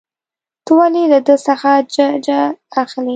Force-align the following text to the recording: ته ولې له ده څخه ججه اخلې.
ته 0.65 0.71
ولې 0.77 1.03
له 1.13 1.19
ده 1.27 1.35
څخه 1.47 1.69
ججه 1.93 2.39
اخلې. 2.81 3.09